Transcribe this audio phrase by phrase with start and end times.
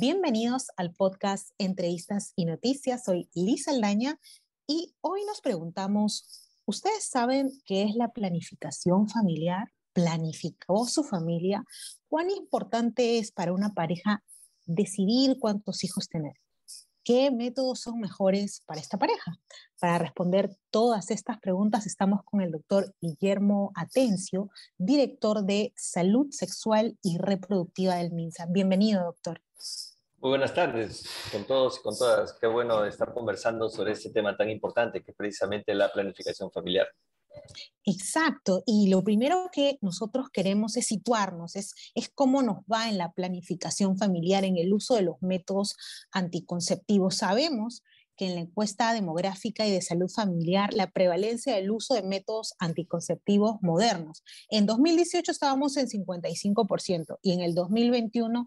[0.00, 3.04] Bienvenidos al podcast Entrevistas y Noticias.
[3.04, 4.18] Soy Lisa Aldaña
[4.66, 9.68] y hoy nos preguntamos, ¿ustedes saben qué es la planificación familiar?
[9.92, 11.66] ¿Planificó su familia?
[12.08, 14.24] ¿Cuán importante es para una pareja
[14.64, 16.32] decidir cuántos hijos tener?
[17.04, 19.38] ¿Qué métodos son mejores para esta pareja?
[19.80, 26.96] Para responder todas estas preguntas estamos con el doctor Guillermo Atencio, director de Salud Sexual
[27.02, 28.46] y Reproductiva del MINSA.
[28.46, 29.42] Bienvenido, doctor.
[30.20, 32.34] Muy buenas tardes con todos y con todas.
[32.38, 36.86] Qué bueno estar conversando sobre este tema tan importante que es precisamente la planificación familiar.
[37.86, 42.98] Exacto, y lo primero que nosotros queremos es situarnos, es, es cómo nos va en
[42.98, 45.76] la planificación familiar, en el uso de los métodos
[46.12, 47.16] anticonceptivos.
[47.16, 47.82] Sabemos
[48.20, 52.52] que en la encuesta demográfica y de salud familiar, la prevalencia del uso de métodos
[52.58, 54.22] anticonceptivos modernos.
[54.50, 58.46] En 2018 estábamos en 55% y en el 2021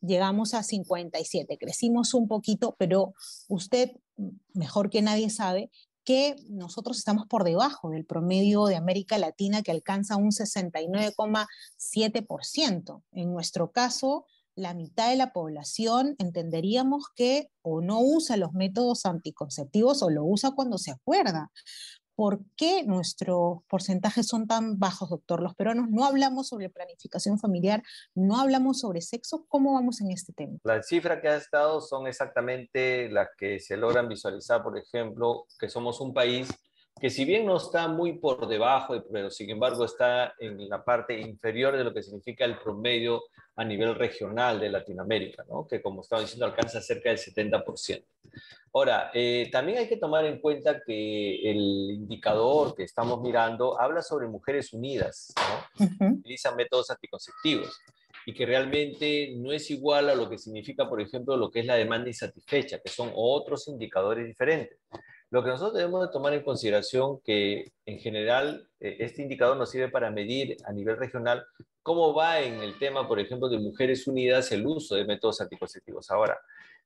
[0.00, 3.12] llegamos a 57, crecimos un poquito, pero
[3.48, 3.90] usted
[4.54, 5.70] mejor que nadie sabe
[6.04, 13.02] que nosotros estamos por debajo del promedio de América Latina que alcanza un 69,7%.
[13.12, 19.04] En nuestro caso, la mitad de la población entenderíamos que o no usa los métodos
[19.04, 21.50] anticonceptivos o lo usa cuando se acuerda.
[22.16, 25.42] ¿Por qué nuestros porcentajes son tan bajos, doctor?
[25.42, 27.82] Los peruanos no hablamos sobre planificación familiar,
[28.14, 29.44] no hablamos sobre sexo.
[29.48, 30.58] ¿Cómo vamos en este tema?
[30.64, 35.68] Las cifras que ha estado son exactamente las que se logran visualizar, por ejemplo, que
[35.68, 36.48] somos un país
[36.98, 41.20] que si bien no está muy por debajo, pero sin embargo está en la parte
[41.20, 43.22] inferior de lo que significa el promedio
[43.56, 45.66] a nivel regional de Latinoamérica, ¿no?
[45.66, 48.04] que como estaba diciendo alcanza cerca del 70%.
[48.72, 54.02] Ahora, eh, también hay que tomar en cuenta que el indicador que estamos mirando habla
[54.02, 55.34] sobre mujeres unidas,
[55.78, 56.08] ¿no?
[56.18, 57.78] utilizan métodos anticonceptivos
[58.26, 61.66] y que realmente no es igual a lo que significa, por ejemplo, lo que es
[61.66, 64.78] la demanda insatisfecha, que son otros indicadores diferentes.
[65.30, 69.70] Lo que nosotros debemos de tomar en consideración que en general eh, este indicador nos
[69.70, 71.44] sirve para medir a nivel regional
[71.82, 76.10] cómo va en el tema, por ejemplo, de mujeres unidas el uso de métodos anticonceptivos.
[76.10, 76.38] Ahora,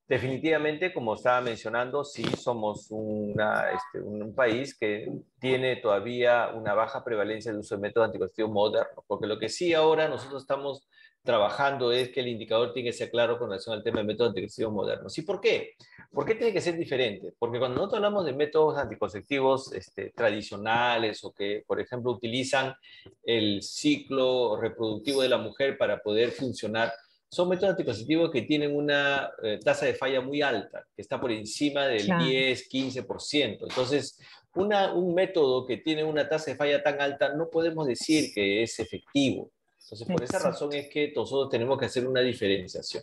[0.09, 7.53] definitivamente, como estaba mencionando, sí somos este, un país que tiene todavía una baja prevalencia
[7.53, 10.89] de uso de métodos anticonceptivos modernos, porque lo que sí ahora nosotros estamos
[11.23, 14.31] trabajando es que el indicador tiene que ser claro con relación al tema de métodos
[14.31, 15.19] anticonceptivos modernos.
[15.19, 15.75] ¿Y por qué?
[16.11, 17.33] ¿Por qué tiene que ser diferente?
[17.39, 22.75] Porque cuando nosotros hablamos de métodos anticonceptivos este, tradicionales o que, por ejemplo, utilizan
[23.23, 26.93] el ciclo reproductivo de la mujer para poder funcionar,
[27.31, 31.31] son métodos anticonceptivos que tienen una eh, tasa de falla muy alta, que está por
[31.31, 33.59] encima del 10, 15%.
[33.69, 34.19] Entonces,
[34.55, 38.65] una, un método que tiene una tasa de falla tan alta no podemos decir que
[38.65, 39.53] es efectivo.
[39.83, 43.03] Entonces, por esa razón es que nosotros tenemos que hacer una diferenciación.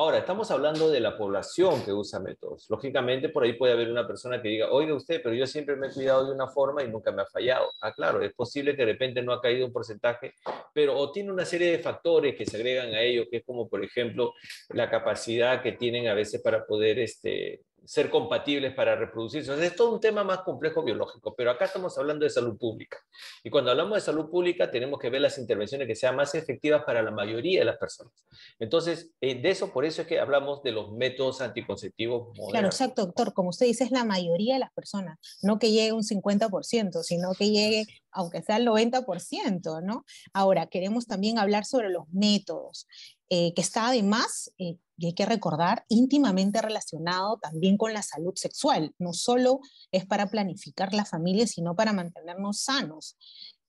[0.00, 2.64] Ahora, estamos hablando de la población que usa métodos.
[2.70, 5.88] Lógicamente, por ahí puede haber una persona que diga, oiga usted, pero yo siempre me
[5.88, 7.70] he cuidado de una forma y nunca me ha fallado.
[7.82, 10.32] Ah, claro, es posible que de repente no ha caído un porcentaje,
[10.72, 13.68] pero o tiene una serie de factores que se agregan a ello, que es como,
[13.68, 14.32] por ejemplo,
[14.70, 19.52] la capacidad que tienen a veces para poder este, ser compatibles para reproducirse.
[19.64, 22.98] es todo un tema más complejo biológico, pero acá estamos hablando de salud pública.
[23.42, 26.84] Y cuando hablamos de salud pública, tenemos que ver las intervenciones que sean más efectivas
[26.84, 28.12] para la mayoría de las personas.
[28.58, 32.50] Entonces, eh, de eso, por eso es que hablamos de los métodos anticonceptivos modernos.
[32.50, 33.32] Claro, exacto, doctor.
[33.32, 35.18] Como usted dice, es la mayoría de las personas.
[35.42, 40.04] No que llegue un 50%, sino que llegue, aunque sea el 90%, ¿no?
[40.32, 42.86] Ahora, queremos también hablar sobre los métodos.
[43.32, 48.32] Eh, que está además, eh, y hay que recordar, íntimamente relacionado también con la salud
[48.34, 48.92] sexual.
[48.98, 49.60] No solo
[49.92, 53.16] es para planificar la familia, sino para mantenernos sanos.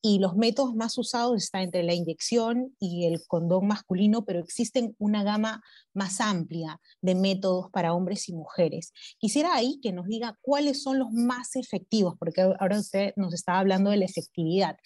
[0.01, 4.95] Y los métodos más usados están entre la inyección y el condón masculino, pero existen
[4.97, 5.61] una gama
[5.93, 8.93] más amplia de métodos para hombres y mujeres.
[9.19, 13.59] Quisiera ahí que nos diga cuáles son los más efectivos, porque ahora usted nos está
[13.59, 14.77] hablando de la efectividad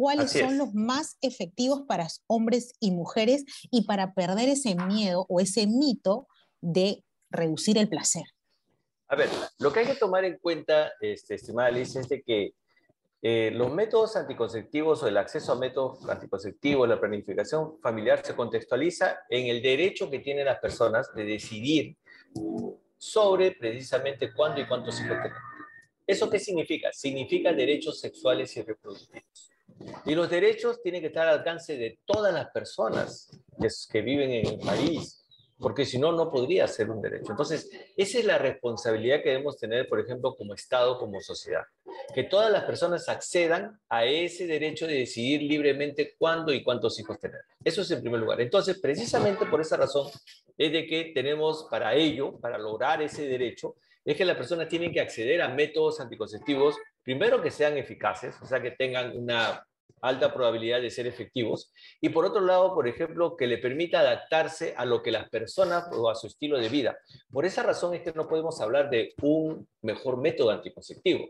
[0.00, 5.40] cuáles son los más efectivos para hombres y mujeres y para perder ese miedo o
[5.40, 6.26] ese mito
[6.62, 8.24] de reducir el placer.
[9.08, 9.28] A ver,
[9.58, 12.54] lo que hay que tomar en cuenta, este, estimada Alicia, es de que
[13.22, 19.20] eh, los métodos anticonceptivos o el acceso a métodos anticonceptivos, la planificación familiar se contextualiza
[19.28, 21.96] en el derecho que tienen las personas de decidir
[22.96, 25.32] sobre precisamente cuándo y cuántos hijos tener.
[26.06, 26.92] ¿Eso qué significa?
[26.92, 29.50] Significa derechos sexuales y reproductivos.
[30.04, 33.30] Y los derechos tienen que estar al alcance de todas las personas
[33.90, 35.19] que, viven en el país.
[35.60, 37.30] Porque si no, no podría ser un derecho.
[37.30, 41.64] Entonces, esa es la responsabilidad que debemos tener, por ejemplo, como Estado, como sociedad,
[42.14, 47.18] que todas las personas accedan a ese derecho de decidir libremente cuándo y cuántos hijos
[47.18, 47.42] tener.
[47.62, 48.40] Eso es en primer lugar.
[48.40, 50.10] Entonces, precisamente por esa razón
[50.56, 54.92] es de que tenemos para ello, para lograr ese derecho, es que las personas tienen
[54.92, 59.62] que acceder a métodos anticonceptivos, primero que sean eficaces, o sea, que tengan una
[60.00, 64.74] alta probabilidad de ser efectivos, y por otro lado, por ejemplo, que le permita adaptarse
[64.76, 66.98] a lo que las personas o a su estilo de vida.
[67.32, 71.28] Por esa razón es que no podemos hablar de un mejor método anticonceptivo.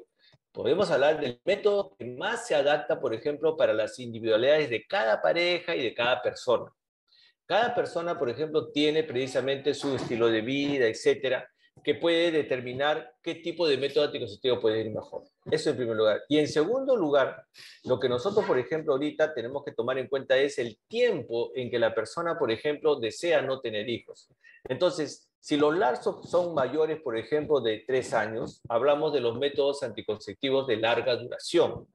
[0.52, 5.22] Podemos hablar del método que más se adapta, por ejemplo, para las individualidades de cada
[5.22, 6.72] pareja y de cada persona.
[7.46, 11.48] Cada persona, por ejemplo, tiene precisamente su estilo de vida, etcétera,
[11.82, 15.24] que puede determinar qué tipo de método anticonceptivo puede ir mejor.
[15.50, 16.22] Eso en primer lugar.
[16.28, 17.44] Y en segundo lugar,
[17.84, 21.70] lo que nosotros, por ejemplo, ahorita tenemos que tomar en cuenta es el tiempo en
[21.70, 24.28] que la persona, por ejemplo, desea no tener hijos.
[24.68, 29.82] Entonces, si los lazos son mayores, por ejemplo, de tres años, hablamos de los métodos
[29.82, 31.86] anticonceptivos de larga duración.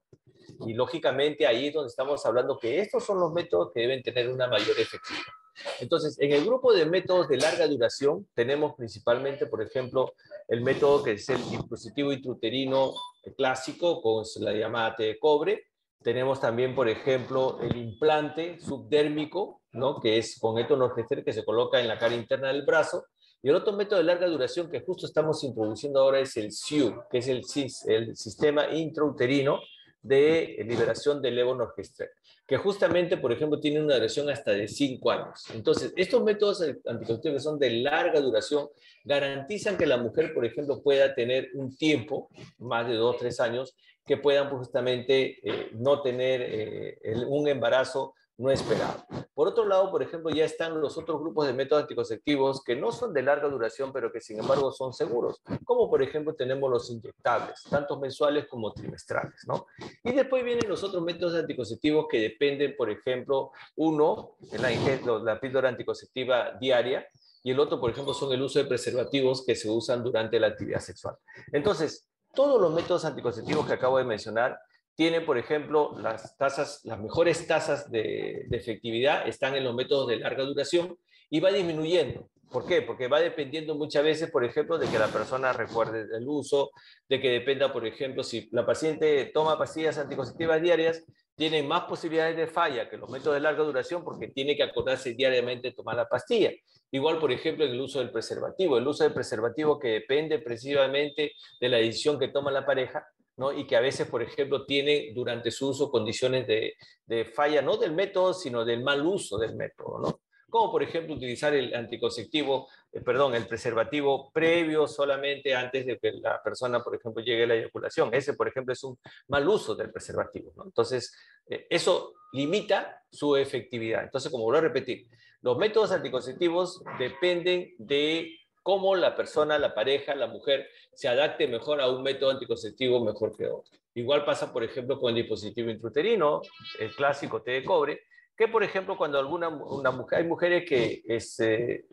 [0.66, 4.30] Y lógicamente ahí es donde estamos hablando que estos son los métodos que deben tener
[4.30, 5.45] una mayor efectividad.
[5.80, 10.14] Entonces, en el grupo de métodos de larga duración tenemos principalmente, por ejemplo,
[10.48, 12.94] el método que es el dispositivo intrauterino
[13.38, 15.68] clásico con la llamada T de cobre.
[16.02, 20.00] Tenemos también, por ejemplo, el implante subdérmico, ¿no?
[20.00, 23.06] que es con etonorgester que se coloca en la cara interna del brazo.
[23.42, 27.04] Y el otro método de larga duración que justo estamos introduciendo ahora es el SIU,
[27.10, 27.42] que es el,
[27.88, 29.60] el sistema intrauterino
[30.06, 32.10] de liberación del levonorgestrel
[32.48, 35.46] que justamente, por ejemplo, tiene una duración hasta de 5 años.
[35.54, 38.70] Entonces, estos métodos anticonceptivos que son de larga duración
[39.04, 42.30] garantizan que la mujer, por ejemplo, pueda tener un tiempo,
[42.60, 43.76] más de 2, 3 años,
[44.06, 46.98] que puedan pues, justamente eh, no tener eh,
[47.28, 49.06] un embarazo no esperado.
[49.34, 52.92] Por otro lado, por ejemplo, ya están los otros grupos de métodos anticonceptivos que no
[52.92, 56.90] son de larga duración, pero que sin embargo son seguros, como por ejemplo tenemos los
[56.90, 59.68] inyectables, tanto mensuales como trimestrales, ¿no?
[60.04, 66.52] Y después vienen los otros métodos anticonceptivos que dependen, por ejemplo, uno, la píldora anticonceptiva
[66.60, 67.08] diaria,
[67.44, 70.48] y el otro, por ejemplo, son el uso de preservativos que se usan durante la
[70.48, 71.16] actividad sexual.
[71.52, 74.60] Entonces, todos los métodos anticonceptivos que acabo de mencionar
[74.96, 80.18] tiene, por ejemplo, las tasas, las mejores tasas de, efectividad están en los métodos de
[80.18, 80.98] larga duración
[81.30, 82.30] y va disminuyendo.
[82.50, 82.82] ¿Por qué?
[82.82, 86.72] Porque va dependiendo muchas veces, por ejemplo, de que la persona recuerde el uso,
[87.10, 91.04] de que dependa, por ejemplo, si la paciente toma pastillas anticonceptivas diarias,
[91.36, 95.14] tiene más posibilidades de falla que los métodos de larga duración porque tiene que acordarse
[95.14, 96.52] diariamente tomar la pastilla.
[96.92, 98.78] Igual, por ejemplo, en el uso del preservativo.
[98.78, 103.06] El uso del preservativo que depende precisamente de la decisión que toma la pareja,
[103.56, 107.94] y que a veces, por ejemplo, tiene durante su uso condiciones de, falla, no del
[107.94, 110.20] método, sino del mal uso del método, ¿no?
[110.50, 116.14] Como, por ejemplo, utilizar el anticonceptivo, eh, perdón, el preservativo previo solamente antes de que
[116.14, 118.14] la persona, por ejemplo, llegue a la eyaculación.
[118.14, 118.98] Ese, por ejemplo, es un
[119.28, 120.64] mal uso del preservativo, ¿no?
[120.64, 121.14] Entonces,
[121.50, 124.04] eh, eso limita su efectividad.
[124.04, 125.08] Entonces, como vuelvo a repetir,
[125.42, 128.32] los métodos anticonceptivos dependen de
[128.66, 133.38] cómo la persona, la pareja, la mujer se adapte mejor a un método anticonceptivo mejor
[133.38, 133.78] que otro.
[133.94, 136.42] Igual pasa, por ejemplo, con el dispositivo intrauterino,
[136.80, 138.02] el clásico té de cobre,
[138.36, 141.86] que por ejemplo cuando alguna una mujer, hay mujeres que este,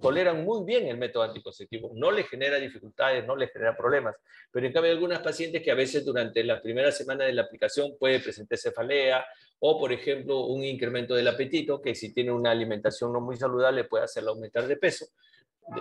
[0.00, 4.14] toleran muy bien el método anticonceptivo, no le genera dificultades, no le genera problemas,
[4.52, 7.42] pero en cambio hay algunas pacientes que a veces durante la primera semana de la
[7.42, 9.26] aplicación puede presentar cefalea
[9.58, 13.82] o por ejemplo un incremento del apetito que si tiene una alimentación no muy saludable
[13.82, 15.06] puede hacerla aumentar de peso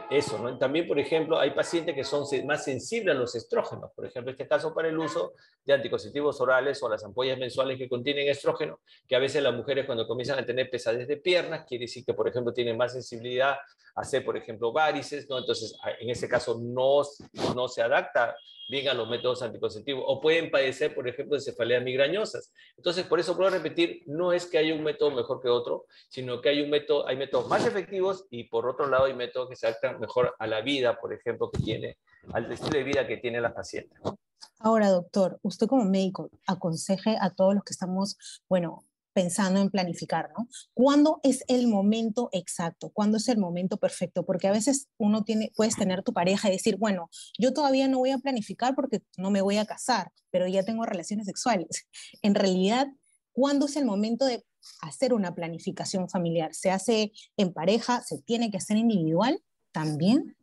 [0.09, 0.57] eso, ¿no?
[0.57, 4.47] También, por ejemplo, hay pacientes que son más sensibles a los estrógenos, por ejemplo, este
[4.47, 5.33] caso para el uso
[5.65, 9.85] de anticonceptivos orales o las ampollas mensuales que contienen estrógeno, que a veces las mujeres
[9.85, 13.51] cuando comienzan a tener pesadez de piernas, quiere decir que, por ejemplo, tienen más sensibilidad
[13.95, 15.39] a hacer, por ejemplo, varices, ¿no?
[15.39, 17.01] Entonces, en ese caso no,
[17.55, 18.35] no se adapta
[18.89, 22.53] a los métodos anticonceptivos o pueden padecer, por ejemplo, de cefaleas migrañosas.
[22.77, 26.39] Entonces, por eso puedo repetir, no es que haya un método mejor que otro, sino
[26.39, 29.55] que hay un método, hay métodos más efectivos y por otro lado hay métodos que
[29.55, 31.97] se adaptan mejor a la vida, por ejemplo, que tiene,
[32.31, 33.95] al estilo de vida que tiene la paciente.
[34.59, 40.29] Ahora, doctor, usted como médico aconseje a todos los que estamos, bueno, pensando en planificar,
[40.37, 40.47] ¿no?
[40.73, 42.89] ¿Cuándo es el momento exacto?
[42.89, 44.25] ¿Cuándo es el momento perfecto?
[44.25, 47.99] Porque a veces uno tiene, puedes tener tu pareja y decir, bueno, yo todavía no
[47.99, 51.87] voy a planificar porque no me voy a casar, pero ya tengo relaciones sexuales.
[52.21, 52.87] En realidad,
[53.31, 54.43] ¿cuándo es el momento de
[54.81, 56.53] hacer una planificación familiar?
[56.53, 58.01] ¿Se hace en pareja?
[58.01, 60.35] ¿Se tiene que hacer individual también?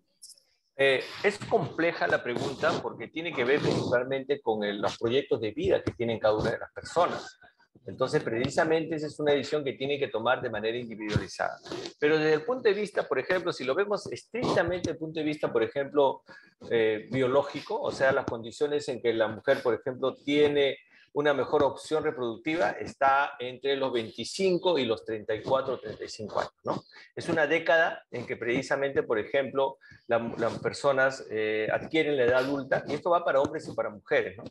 [0.78, 5.82] Eh, es compleja la pregunta porque tiene que ver principalmente con los proyectos de vida
[5.82, 7.38] que tienen cada una de las personas.
[7.87, 11.59] Entonces, precisamente esa es una decisión que tiene que tomar de manera individualizada.
[11.99, 15.21] Pero desde el punto de vista, por ejemplo, si lo vemos estrictamente desde el punto
[15.21, 16.23] de vista, por ejemplo,
[16.71, 20.78] eh, biológico, o sea, las condiciones en que la mujer, por ejemplo, tiene
[21.16, 26.52] una mejor opción reproductiva está entre los 25 y los 34 o 35 años.
[26.62, 26.85] ¿no?
[27.14, 29.78] Es una década en que precisamente, por ejemplo,
[30.09, 34.37] las personas eh, adquieren la edad adulta, y esto va para hombres y para mujeres.
[34.37, 34.45] ¿no?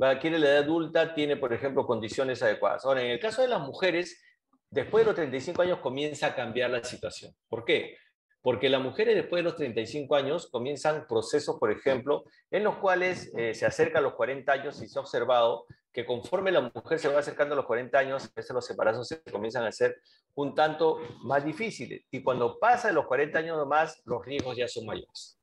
[0.00, 2.84] Adquiere la edad adulta, tiene, por ejemplo, condiciones adecuadas.
[2.84, 4.22] Ahora, en el caso de las mujeres,
[4.70, 7.32] después de los 35 años comienza a cambiar la situación.
[7.48, 7.96] ¿Por qué?
[8.42, 13.32] Porque las mujeres después de los 35 años comienzan procesos, por ejemplo, en los cuales
[13.36, 16.98] eh, se acerca a los 40 años y se ha observado que conforme la mujer
[16.98, 19.96] se va acercando a los 40 años, a veces los embarazos se comienzan a ser
[20.34, 22.04] un tanto más difíciles.
[22.10, 25.35] Y cuando pasa de los 40 años o más, los riesgos ya son mayores.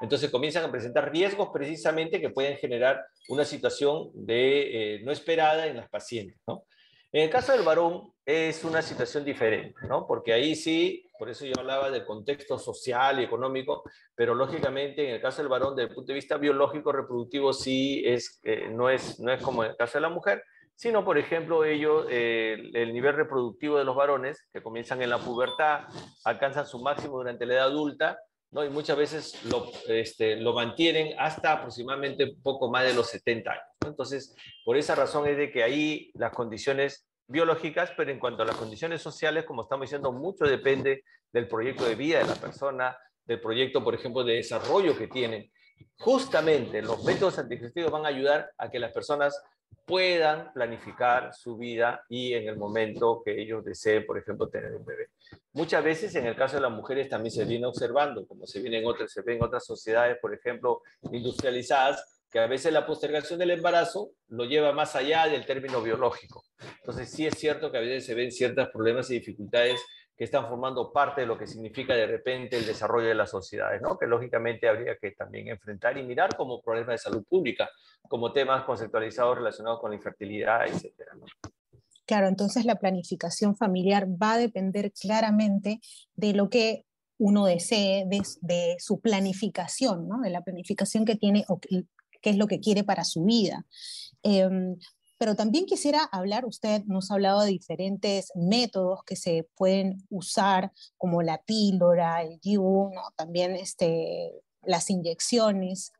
[0.00, 5.66] Entonces comienzan a presentar riesgos precisamente que pueden generar una situación de, eh, no esperada
[5.66, 6.40] en las pacientes.
[6.46, 6.64] ¿no?
[7.12, 10.06] En el caso del varón es una situación diferente, ¿no?
[10.06, 13.84] porque ahí sí, por eso yo hablaba del contexto social y económico,
[14.14, 18.02] pero lógicamente en el caso del varón, desde el punto de vista biológico reproductivo, sí
[18.04, 20.42] es, eh, no, es, no es como en el caso de la mujer,
[20.74, 25.18] sino, por ejemplo, ellos, eh, el nivel reproductivo de los varones, que comienzan en la
[25.18, 25.84] pubertad,
[26.24, 28.18] alcanzan su máximo durante la edad adulta,
[28.52, 28.64] ¿no?
[28.64, 33.64] Y muchas veces lo, este, lo mantienen hasta aproximadamente poco más de los 70 años.
[33.84, 38.46] Entonces, por esa razón es de que ahí las condiciones biológicas, pero en cuanto a
[38.46, 42.96] las condiciones sociales, como estamos diciendo, mucho depende del proyecto de vida de la persona,
[43.24, 45.50] del proyecto, por ejemplo, de desarrollo que tienen.
[45.98, 49.40] Justamente los métodos anticonceptivos van a ayudar a que las personas
[49.84, 54.84] puedan planificar su vida y en el momento que ellos deseen, por ejemplo, tener un
[54.84, 55.08] bebé.
[55.52, 58.78] Muchas veces en el caso de las mujeres también se viene observando, como se viene
[58.78, 63.38] en otras, se ve en otras sociedades, por ejemplo, industrializadas, que a veces la postergación
[63.38, 66.44] del embarazo lo lleva más allá del término biológico.
[66.78, 69.80] Entonces sí es cierto que a veces se ven ciertos problemas y dificultades
[70.22, 73.98] están formando parte de lo que significa de repente el desarrollo de las sociedades, ¿no?
[73.98, 77.68] que lógicamente habría que también enfrentar y mirar como problemas de salud pública,
[78.08, 81.12] como temas conceptualizados relacionados con la infertilidad, etcétera.
[82.04, 85.80] Claro, entonces la planificación familiar va a depender claramente
[86.14, 86.84] de lo que
[87.18, 90.20] uno desee, de, su planificación, ¿no?
[90.20, 91.86] de la planificación que tiene o qué
[92.22, 93.64] es lo que quiere para su vida.
[94.22, 94.76] Em,
[95.22, 100.72] pero también quisiera hablar, usted nos ha hablado de diferentes métodos que se pueden usar,
[100.98, 103.02] como la píldora, el DIU, ¿no?
[103.14, 105.92] también este, las inyecciones.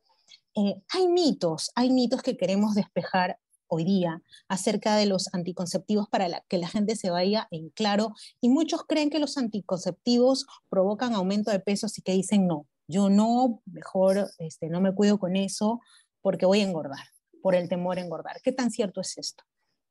[0.57, 3.39] Eh, hay mitos, hay mitos que queremos despejar
[3.69, 8.15] hoy día acerca de los anticonceptivos para que la gente se vaya en claro.
[8.41, 13.09] Y muchos creen que los anticonceptivos provocan aumento de peso, así que dicen no, yo
[13.09, 15.79] no, mejor este, no me cuido con eso
[16.23, 17.05] porque voy a engordar,
[17.43, 18.41] por el temor a engordar.
[18.43, 19.45] ¿Qué tan cierto es esto?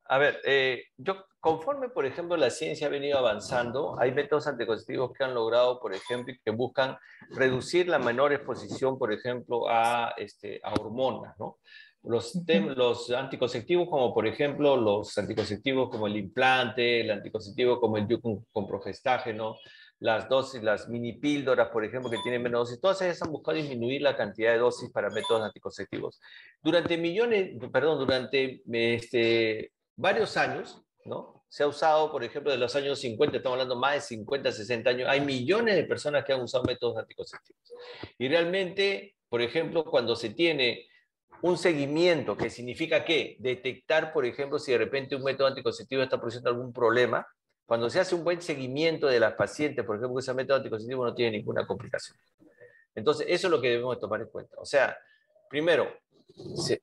[0.06, 5.12] A ver, eh, yo conforme, por ejemplo, la ciencia ha venido avanzando, hay métodos anticonceptivos
[5.14, 6.98] que han logrado, por ejemplo, que buscan
[7.30, 11.60] reducir la menor exposición, por ejemplo, a, este, a hormonas, ¿no?
[12.04, 12.34] Los,
[12.76, 18.44] los anticonceptivos, como por ejemplo los anticonceptivos como el implante, el anticonceptivo como el con,
[18.52, 19.56] con profestágeno,
[20.02, 23.56] las dosis, las mini píldoras, por ejemplo, que tienen menos dosis, todas ellas han buscado
[23.56, 26.20] disminuir la cantidad de dosis para métodos anticonceptivos.
[26.60, 31.46] Durante millones, perdón, durante este, varios años, ¿no?
[31.50, 34.90] Se ha usado, por ejemplo, de los años 50, estamos hablando más de 50, 60
[34.90, 37.72] años, hay millones de personas que han usado métodos anticonceptivos.
[38.18, 40.88] Y realmente, por ejemplo, cuando se tiene
[41.44, 46.18] un seguimiento, que significa que detectar, por ejemplo, si de repente un método anticonceptivo está
[46.18, 47.28] produciendo algún problema,
[47.66, 51.14] cuando se hace un buen seguimiento de las pacientes, por ejemplo, que método anticonceptivo no
[51.14, 52.18] tiene ninguna complicación.
[52.94, 54.58] Entonces, eso es lo que debemos tomar en cuenta.
[54.60, 54.98] O sea,
[55.50, 55.88] primero,
[56.56, 56.82] se,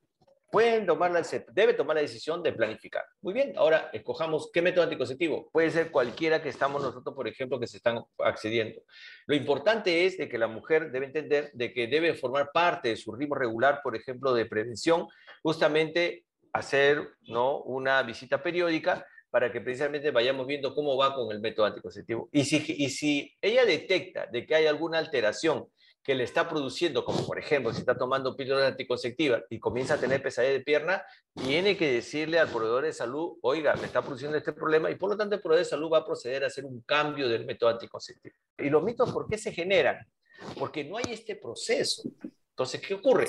[0.51, 3.05] pueden tomar la, debe tomar la decisión de planificar.
[3.21, 5.51] Muy bien, ahora escojamos qué método anticonceptivo.
[5.53, 8.81] Puede ser cualquiera que estamos nosotros, por ejemplo, que se están accediendo.
[9.27, 12.97] Lo importante es de que la mujer debe entender de que debe formar parte de
[12.97, 15.07] su ritmo regular, por ejemplo, de prevención,
[15.43, 17.59] justamente hacer ¿no?
[17.59, 22.29] una visita periódica para que precisamente vayamos viendo cómo va con el método anticonceptivo.
[22.33, 25.69] Y si, y si ella detecta de que hay alguna alteración
[26.03, 30.01] que le está produciendo, como por ejemplo, si está tomando píldoras anticonceptivas y comienza a
[30.01, 31.05] tener pesadez de pierna,
[31.35, 35.11] tiene que decirle al proveedor de salud, oiga, me está produciendo este problema y por
[35.11, 37.69] lo tanto el proveedor de salud va a proceder a hacer un cambio del método
[37.69, 38.35] anticonceptivo.
[38.57, 39.99] ¿Y los mitos por qué se generan?
[40.59, 42.03] Porque no hay este proceso.
[42.51, 43.27] Entonces, ¿qué ocurre?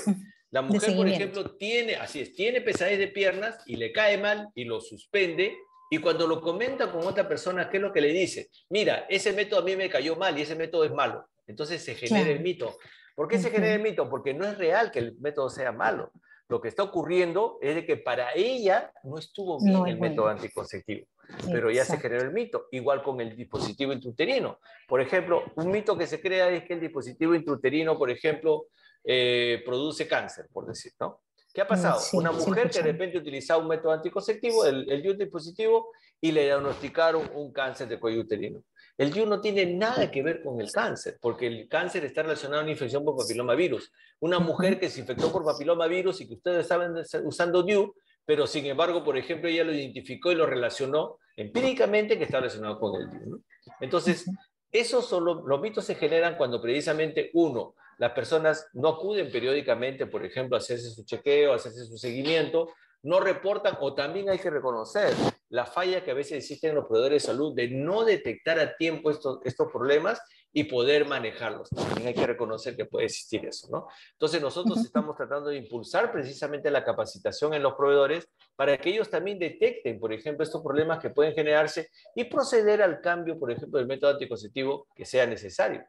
[0.50, 4.48] La mujer, por ejemplo, tiene, así es, tiene pesadez de piernas y le cae mal
[4.54, 5.54] y lo suspende
[5.92, 8.48] y cuando lo comenta con otra persona, ¿qué es lo que le dice?
[8.68, 11.26] Mira, ese método a mí me cayó mal y ese método es malo.
[11.48, 12.78] Entonces se genera el mito.
[13.16, 14.08] ¿Por qué se genera el mito?
[14.08, 16.12] Porque no es real que el método sea malo.
[16.48, 21.06] Lo que está ocurriendo es de que para ella no estuvo bien el método anticonceptivo,
[21.46, 24.60] pero ya se generó el mito, igual con el dispositivo intrauterino.
[24.86, 28.66] Por ejemplo, un mito que se crea es que el dispositivo intrauterino, por ejemplo,
[29.04, 31.20] eh, produce cáncer, por decir, ¿no?
[31.52, 32.00] ¿Qué ha pasado?
[32.12, 35.90] Una mujer que de repente utilizaba un método anticonceptivo, el, el dispositivo,
[36.20, 38.62] y le diagnosticaron un cáncer de cuello uterino.
[38.96, 42.60] El DIU no tiene nada que ver con el cáncer, porque el cáncer está relacionado
[42.60, 43.90] a una infección por papilomavirus.
[44.20, 46.92] Una mujer que se infectó por papilomavirus y que ustedes saben
[47.24, 47.94] usando DIU,
[48.26, 52.78] pero sin embargo, por ejemplo, ella lo identificó y lo relacionó empíricamente que está relacionado
[52.78, 53.42] con el DIU.
[53.80, 54.26] Entonces,
[54.70, 60.06] esos son los, los mitos se generan cuando precisamente uno, las personas no acuden periódicamente,
[60.06, 62.70] por ejemplo, a hacerse su chequeo, a hacerse su seguimiento,
[63.02, 65.12] no reportan o también hay que reconocer
[65.50, 68.74] la falla que a veces existe en los proveedores de salud de no detectar a
[68.74, 70.18] tiempo estos, estos problemas
[70.52, 71.68] y poder manejarlos.
[71.70, 73.86] También hay que reconocer que puede existir eso, ¿no?
[74.12, 79.08] Entonces nosotros estamos tratando de impulsar precisamente la capacitación en los proveedores para que ellos
[79.08, 83.78] también detecten, por ejemplo, estos problemas que pueden generarse y proceder al cambio, por ejemplo,
[83.78, 85.84] del método anticonceptivo que sea necesario.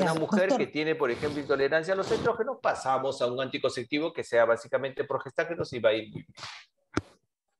[0.00, 4.24] Una mujer que tiene, por ejemplo, intolerancia a los estrógenos, pasamos a un anticonceptivo que
[4.24, 6.34] sea básicamente progestágenos y va a ir muy bien.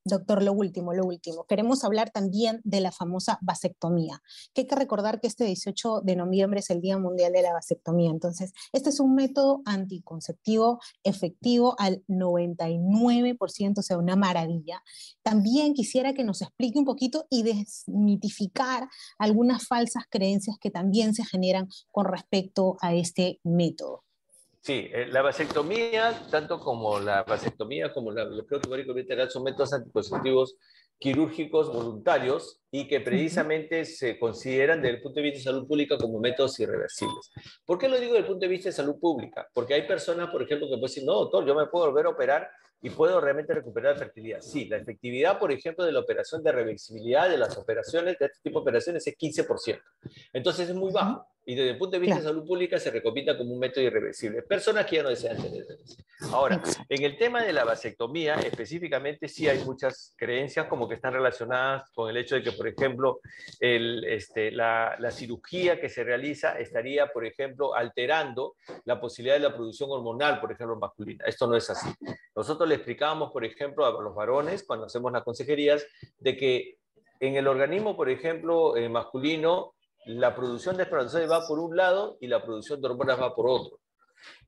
[0.07, 1.45] Doctor, lo último, lo último.
[1.47, 4.21] Queremos hablar también de la famosa vasectomía,
[4.53, 7.55] que hay que recordar que este 18 de noviembre es el Día Mundial de la
[7.55, 8.11] Vasectomía.
[8.11, 14.83] Entonces, este es un método anticonceptivo efectivo al 99%, o sea, una maravilla.
[15.23, 21.25] También quisiera que nos explique un poquito y desmitificar algunas falsas creencias que también se
[21.25, 24.04] generan con respecto a este método.
[24.65, 28.59] Sí, eh, la vasectomía, tanto como la vasectomía como la bloqueo
[28.95, 30.57] bilateral, son métodos anticonceptivos
[30.99, 35.99] quirúrgicos voluntarios y que precisamente se consideran desde el punto de vista de salud pública
[35.99, 37.31] como métodos irreversibles.
[37.67, 39.47] ¿Por qué lo digo desde el punto de vista de salud pública?
[39.53, 42.09] Porque hay personas, por ejemplo, que pueden decir, no, doctor, yo me puedo volver a
[42.09, 42.49] operar
[42.81, 44.41] y puedo realmente recuperar la fertilidad.
[44.41, 48.39] Sí, la efectividad, por ejemplo, de la operación de reversibilidad de las operaciones, de este
[48.43, 49.79] tipo de operaciones, es 15%.
[50.33, 53.37] Entonces es muy bajo y desde el punto de vista de salud pública se recomienda
[53.37, 54.43] como un método irreversible.
[54.43, 55.65] Personas que ya no desean tener
[56.33, 61.13] Ahora, en el tema de la vasectomía, específicamente sí hay muchas creencias como que están
[61.13, 63.21] relacionadas con el hecho de que, por ejemplo,
[63.61, 69.49] el, este, la, la, cirugía que se realiza estaría, por ejemplo, alterando la posibilidad de
[69.49, 71.25] la producción hormonal, por ejemplo, masculina.
[71.27, 71.89] Esto no es así.
[72.35, 75.87] Nosotros le explicábamos, por ejemplo, a los varones, cuando hacemos las consejerías,
[76.19, 76.79] de que
[77.21, 79.75] en el organismo, por ejemplo, eh, masculino,
[80.07, 83.49] la producción de espermatozoides va por un lado y la producción de hormonas va por
[83.49, 83.81] otro.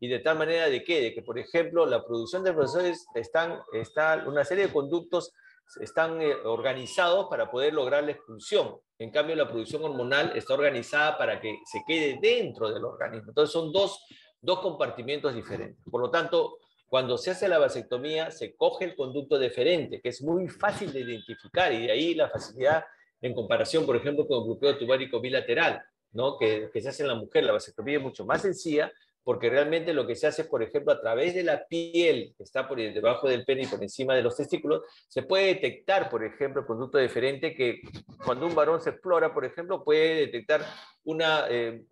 [0.00, 3.60] Y de tal manera de que, de que por ejemplo, la producción de espermatozoides están,
[3.72, 5.32] está, una serie de conductos
[5.80, 8.76] están eh, organizados para poder lograr la expulsión.
[8.98, 13.30] En cambio, la producción hormonal está organizada para que se quede dentro del organismo.
[13.30, 14.00] Entonces, son dos,
[14.40, 15.84] dos compartimientos diferentes.
[15.90, 20.22] Por lo tanto, cuando se hace la vasectomía, se coge el conducto deferente, que es
[20.22, 22.84] muy fácil de identificar, y de ahí la facilidad
[23.20, 26.38] en comparación, por ejemplo, con el bloqueo tubárico bilateral, ¿no?
[26.38, 27.44] que, que se hace en la mujer.
[27.44, 28.92] La vasectomía es mucho más sencilla
[29.26, 32.68] porque realmente lo que se hace, por ejemplo, a través de la piel que está
[32.68, 36.60] por debajo del pene y por encima de los testículos, se puede detectar, por ejemplo,
[36.60, 37.80] el conducto diferente que
[38.24, 40.64] cuando un varón se explora, por ejemplo, puede detectar
[41.02, 41.84] una, eh,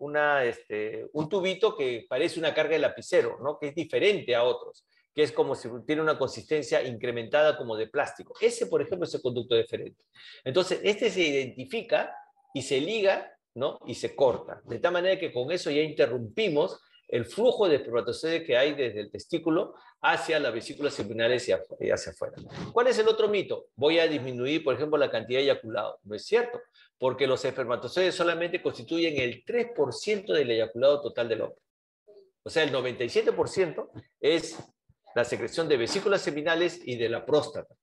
[0.45, 3.59] este, un tubito que parece una carga de lapicero, ¿no?
[3.59, 4.85] que es diferente a otros
[5.15, 8.33] que es como si tiene una consistencia incrementada como de plástico.
[8.41, 10.03] Ese, por ejemplo, es el conducto diferente.
[10.43, 12.13] Entonces, este se identifica
[12.53, 13.79] y se liga, ¿no?
[13.87, 14.61] Y se corta.
[14.65, 18.99] De tal manera que con eso ya interrumpimos el flujo de espermatozoides que hay desde
[18.99, 21.53] el testículo hacia las vesículas seminales y
[21.89, 22.35] hacia afuera.
[22.73, 23.67] ¿Cuál es el otro mito?
[23.75, 25.99] Voy a disminuir, por ejemplo, la cantidad de eyaculado.
[26.03, 26.59] No es cierto,
[26.97, 31.59] porque los espermatozoides solamente constituyen el 3% del eyaculado total del hombre.
[32.43, 34.57] O sea, el 97% es
[35.15, 37.73] la secreción de vesículas seminales y de la próstata.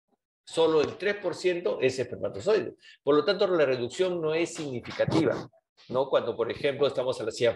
[0.45, 2.75] Solo el 3% es espermatozoide.
[3.03, 5.49] Por lo tanto, la reducción no es significativa.
[5.89, 6.09] ¿no?
[6.09, 7.47] Cuando, por ejemplo, estamos a la, si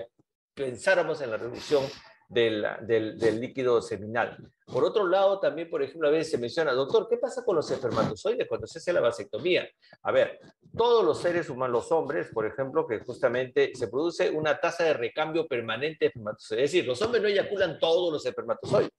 [0.55, 1.85] pensáramos en la reducción
[2.29, 4.37] del, del, líquido seminal.
[4.65, 7.71] Por otro lado, también, por ejemplo, a veces se menciona, doctor, ¿qué pasa con los
[7.71, 9.69] espermatozoides cuando se hace la vasectomía?
[10.03, 10.41] A ver,
[10.77, 14.95] todos los seres humanos, los hombres, por ejemplo, que justamente se produce una tasa de
[14.95, 16.65] recambio permanente de espermatozoides.
[16.65, 18.91] Es decir, los hombres no eyaculan todos los espermatozoides.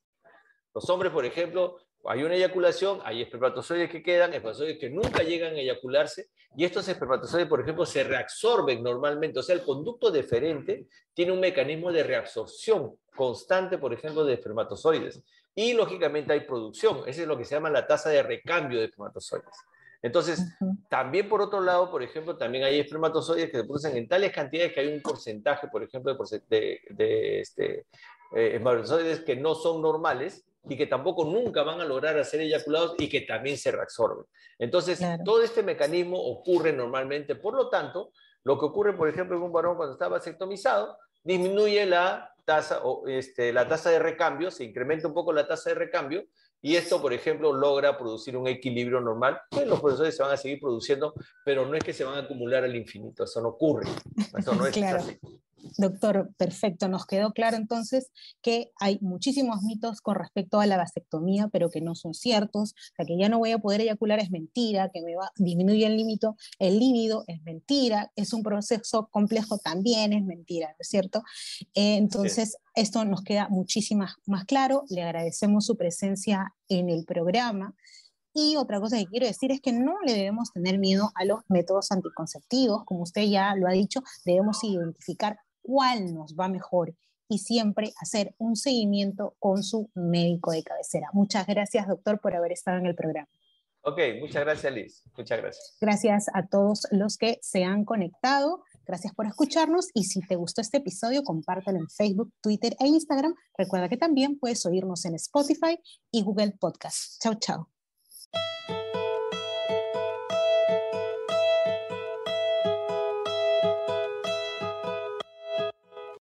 [0.78, 5.56] Los hombres, por ejemplo, hay una eyaculación, hay espermatozoides que quedan, espermatozoides que nunca llegan
[5.56, 9.40] a eyacularse, y estos espermatozoides, por ejemplo, se reabsorben normalmente.
[9.40, 10.86] O sea, el conducto deferente
[11.16, 15.24] tiene un mecanismo de reabsorción constante, por ejemplo, de espermatozoides.
[15.56, 17.02] Y lógicamente hay producción.
[17.08, 19.56] Esa es lo que se llama la tasa de recambio de espermatozoides.
[20.04, 20.44] Entonces,
[20.92, 24.74] también por otro lado, por ejemplo, también hay espermatozoides que se producen en tales cantidades
[24.74, 27.88] que hay un porcentaje, por ejemplo, de, de, de este,
[28.36, 32.96] eh, espermatozoides que no son normales, y que tampoco nunca van a lograr hacer eyaculados
[32.98, 34.26] y que también se reabsorben.
[34.60, 38.12] Entonces, todo este mecanismo ocurre normalmente, por lo tanto,
[38.44, 43.08] lo que ocurre, por ejemplo, en un varón cuando está vasectomizado, disminuye la tasa, o
[43.08, 46.26] este, la tasa de recambio, se incrementa un poco la tasa de recambio,
[46.62, 49.40] y esto, por ejemplo, logra producir un equilibrio normal.
[49.52, 51.14] Pues los profesores se van a seguir produciendo,
[51.46, 53.88] pero no es que se van a acumular al infinito, eso no ocurre.
[54.38, 54.98] Eso no es claro.
[54.98, 55.20] así.
[55.78, 56.88] Doctor, perfecto.
[56.88, 58.10] Nos quedó claro entonces
[58.42, 62.74] que hay muchísimos mitos con respecto a la vasectomía, pero que no son ciertos.
[62.74, 65.86] O sea, que ya no voy a poder eyacular es mentira, que me va, disminuye
[65.86, 66.28] el límite,
[66.60, 71.24] el líbido es mentira, es un proceso complejo también es mentira, ¿no es cierto?
[71.74, 74.84] Eh, entonces, esto nos queda muchísimo más claro.
[74.90, 77.76] Le agradecemos su presencia en el programa.
[78.40, 81.40] Y otra cosa que quiero decir es que no le debemos tener miedo a los
[81.50, 82.86] métodos anticonceptivos.
[82.86, 86.96] Como usted ya lo ha dicho, debemos identificar cuál nos va mejor
[87.30, 91.10] y siempre hacer un seguimiento con su médico de cabecera.
[91.12, 93.28] Muchas gracias, doctor, por haber estado en el programa.
[93.82, 95.04] Ok, muchas gracias, Liz.
[95.16, 95.78] Muchas gracias.
[95.80, 98.64] Gracias a todos los que se han conectado.
[98.86, 103.34] Gracias por escucharnos y si te gustó este episodio, compártelo en Facebook, Twitter e Instagram.
[103.58, 105.80] Recuerda que también puedes oírnos en Spotify
[106.12, 107.22] y Google Podcast.
[107.22, 107.70] Chao, chao.